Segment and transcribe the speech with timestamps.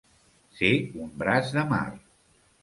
[0.59, 0.71] Ser
[1.03, 1.85] un braç de mar.